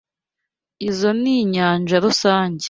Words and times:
Izoi 0.87 1.17
ni 1.21 1.35
nyanja 1.53 1.95
rusange. 2.03 2.59